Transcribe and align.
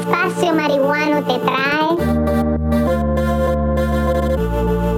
espacio 0.00 0.54
marihuano 0.54 1.24
te 1.24 1.38
trae 1.38 1.96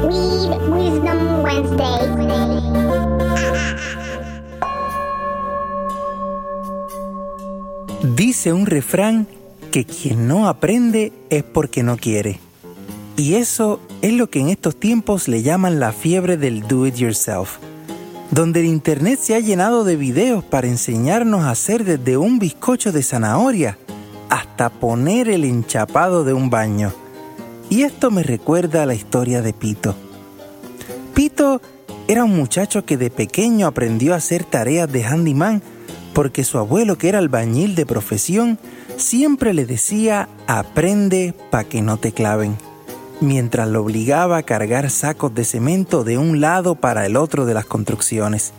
Weed 0.05 0.51
Wisdom 0.71 1.43
Wednesday. 1.45 1.99
Dice 8.17 8.53
un 8.53 8.67
refrán 8.67 9.27
que 9.71 9.85
quien 9.85 10.27
no 10.27 10.49
aprende 10.49 11.13
es 11.31 11.45
porque 11.45 11.83
no 11.83 11.97
quiere. 11.97 12.41
Y 13.17 13.35
eso 13.35 13.81
es 14.03 14.13
lo 14.13 14.31
que 14.31 14.41
en 14.41 14.49
estos 14.49 14.79
tiempos 14.79 15.29
le 15.29 15.43
llaman 15.43 15.81
la 15.81 15.93
fiebre 15.93 16.37
del 16.37 16.67
do 16.67 16.87
it 16.87 16.95
yourself, 16.95 17.59
donde 18.31 18.61
el 18.61 18.67
Internet 18.67 19.21
se 19.21 19.35
ha 19.35 19.41
llenado 19.41 19.85
de 19.85 19.97
videos 19.97 20.43
para 20.45 20.69
enseñarnos 20.69 21.43
a 21.43 21.51
hacer 21.51 21.85
desde 21.85 22.17
un 22.17 22.39
bizcocho 22.39 22.93
de 22.93 23.03
zanahoria 23.03 23.79
hasta 24.29 24.71
poner 24.71 25.29
el 25.29 25.45
enchapado 25.45 26.25
de 26.25 26.33
un 26.33 26.51
baño. 26.51 26.93
Y 27.71 27.83
esto 27.83 28.11
me 28.11 28.23
recuerda 28.23 28.83
a 28.83 28.87
la 28.87 28.95
historia 28.95 29.43
de 29.43 29.53
Pito. 29.53 29.95
Pito 31.15 31.61
era 32.07 32.25
un 32.25 32.37
muchacho 32.37 32.85
que 32.85 32.97
de 32.97 33.11
pequeño 33.11 33.67
aprendió 33.67 34.15
a 34.15 34.19
hacer 34.19 34.45
tareas 34.45 34.91
de 34.91 35.05
handyman 35.05 35.63
porque 36.15 36.45
su 36.45 36.59
abuelo, 36.59 36.99
que 36.99 37.09
era 37.09 37.19
albañil 37.19 37.75
de 37.75 37.87
profesión, 37.87 38.59
siempre 38.97 39.55
le 39.55 39.67
decía 39.67 40.29
aprende 40.47 41.35
pa' 41.51 41.65
que 41.65 41.83
no 41.83 41.97
te 41.97 42.13
claven 42.13 42.57
mientras 43.21 43.69
lo 43.69 43.83
obligaba 43.83 44.39
a 44.39 44.43
cargar 44.43 44.91
sacos 44.91 45.35
de 45.35 45.45
cemento 45.45 46.05
de 46.05 46.19
un 46.19 46.41
lado 46.41 46.75
para 46.75 47.07
el 47.07 47.17
otro 47.17 47.47
de 47.47 47.55
las 47.55 47.67
construcciones. 47.67 48.53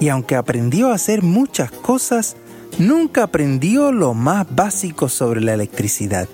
Y 0.00 0.08
aunque 0.08 0.36
aprendió 0.36 0.90
a 0.90 0.94
hacer 0.94 1.22
muchas 1.22 1.70
cosas, 1.70 2.36
nunca 2.78 3.24
aprendió 3.24 3.92
lo 3.92 4.14
más 4.14 4.46
básico 4.54 5.08
sobre 5.08 5.40
la 5.40 5.54
electricidad. 5.54 6.28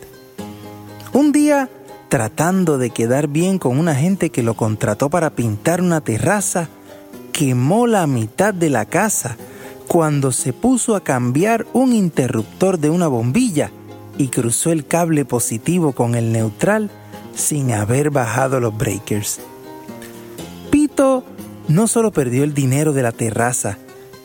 Un 1.12 1.32
día, 1.32 1.68
tratando 2.08 2.78
de 2.78 2.90
quedar 2.90 3.28
bien 3.28 3.58
con 3.58 3.78
una 3.78 3.94
gente 3.94 4.30
que 4.30 4.42
lo 4.42 4.54
contrató 4.54 5.10
para 5.10 5.30
pintar 5.30 5.80
una 5.80 6.00
terraza, 6.00 6.68
quemó 7.32 7.86
la 7.86 8.06
mitad 8.06 8.52
de 8.54 8.70
la 8.70 8.84
casa 8.84 9.36
cuando 9.86 10.32
se 10.32 10.52
puso 10.52 10.96
a 10.96 11.00
cambiar 11.02 11.66
un 11.72 11.92
interruptor 11.92 12.78
de 12.78 12.90
una 12.90 13.08
bombilla 13.08 13.70
y 14.18 14.28
cruzó 14.28 14.70
el 14.70 14.86
cable 14.86 15.24
positivo 15.24 15.92
con 15.92 16.14
el 16.14 16.32
neutral 16.32 16.90
sin 17.34 17.72
haber 17.72 18.10
bajado 18.10 18.60
los 18.60 18.76
breakers. 18.76 19.40
Pito 20.70 21.24
no 21.68 21.86
solo 21.86 22.12
perdió 22.12 22.44
el 22.44 22.52
dinero 22.52 22.92
de 22.92 23.02
la 23.02 23.12
terraza, 23.12 23.78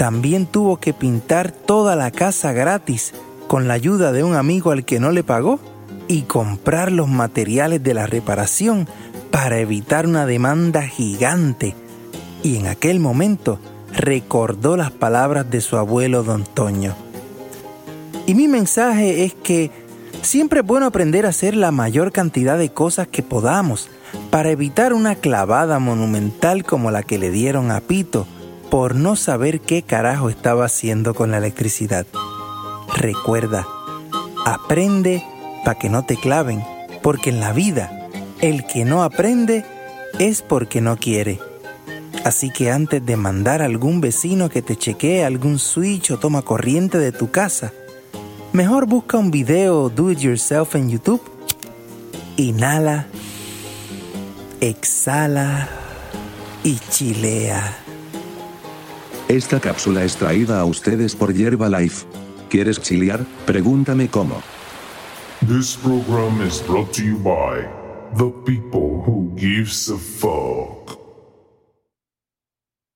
también 0.03 0.47
tuvo 0.47 0.81
que 0.81 0.91
pintar 0.91 1.53
toda 1.53 1.95
la 1.95 2.11
casa 2.11 2.51
gratis 2.51 3.13
con 3.47 3.69
la 3.69 3.75
ayuda 3.75 4.11
de 4.11 4.21
un 4.21 4.35
amigo 4.35 4.71
al 4.71 4.83
que 4.83 4.99
no 4.99 5.11
le 5.11 5.23
pagó 5.23 5.61
y 6.09 6.23
comprar 6.23 6.91
los 6.91 7.07
materiales 7.07 7.81
de 7.81 7.93
la 7.93 8.05
reparación 8.05 8.85
para 9.31 9.59
evitar 9.59 10.05
una 10.05 10.25
demanda 10.25 10.81
gigante. 10.81 11.73
Y 12.43 12.57
en 12.57 12.67
aquel 12.67 12.99
momento 12.99 13.59
recordó 13.93 14.75
las 14.75 14.91
palabras 14.91 15.49
de 15.49 15.61
su 15.61 15.77
abuelo 15.77 16.21
don 16.23 16.43
Toño. 16.43 16.93
Y 18.25 18.35
mi 18.35 18.49
mensaje 18.49 19.23
es 19.23 19.33
que 19.33 19.71
Siempre 20.21 20.61
es 20.61 20.65
bueno 20.65 20.85
aprender 20.85 21.25
a 21.25 21.29
hacer 21.29 21.53
la 21.53 21.71
mayor 21.71 22.13
cantidad 22.13 22.57
de 22.57 22.69
cosas 22.69 23.07
que 23.09 23.23
podamos 23.23 23.89
para 24.31 24.51
evitar 24.51 24.93
una 24.93 25.15
clavada 25.15 25.79
monumental 25.79 26.63
como 26.63 26.91
la 26.91 27.03
que 27.03 27.17
le 27.17 27.29
dieron 27.29 27.71
a 27.71 27.81
Pito 27.81 28.25
por 28.73 28.95
no 28.95 29.15
saber 29.15 29.61
qué 29.61 29.83
carajo 29.83 30.31
estaba 30.31 30.65
haciendo 30.65 31.13
con 31.13 31.29
la 31.29 31.37
electricidad. 31.37 32.07
Recuerda, 32.95 33.67
aprende 34.47 35.23
para 35.63 35.77
que 35.77 35.89
no 35.89 36.05
te 36.05 36.17
claven, 36.17 36.63
porque 37.03 37.29
en 37.29 37.39
la 37.39 37.53
vida 37.53 38.09
el 38.41 38.65
que 38.65 38.83
no 38.83 39.03
aprende 39.03 39.63
es 40.17 40.41
porque 40.41 40.81
no 40.81 40.97
quiere. 40.97 41.39
Así 42.25 42.49
que 42.49 42.71
antes 42.71 43.05
de 43.05 43.15
mandar 43.15 43.61
a 43.61 43.65
algún 43.65 44.01
vecino 44.01 44.49
que 44.49 44.63
te 44.63 44.75
chequee 44.75 45.23
algún 45.23 45.59
switch 45.59 46.09
o 46.09 46.17
toma 46.17 46.41
corriente 46.41 46.97
de 46.97 47.11
tu 47.11 47.29
casa, 47.29 47.71
Mejor 48.53 48.87
busca 48.87 49.19
un 49.19 49.29
video 49.29 49.89
do 49.89 50.09
it 50.09 50.17
yourself 50.17 50.73
en 50.73 50.89
YouTube. 50.89 51.21
Inhala, 52.37 53.05
exhala 54.61 55.69
y 56.63 56.79
chilea. 56.89 57.83
Esta 59.33 59.59
cápsula 59.59 60.03
es 60.03 60.15
traída 60.15 60.59
a 60.59 60.65
ustedes 60.65 61.15
por 61.15 61.33
Yerba 61.33 61.67
Life. 61.67 62.05
¿Quieres 62.51 62.79
chilear? 62.79 63.25
Pregúntame 63.47 64.07
cómo. 64.07 64.43
This 65.47 65.75
program 65.75 66.39
is 66.47 66.61
brought 66.67 66.93
to 66.93 67.01
you 67.01 67.17
by 67.17 67.67
the 68.15 68.29
people 68.45 69.01
who 69.03 69.33
gives 69.35 69.89
a 69.89 69.97
fuck. 69.97 71.02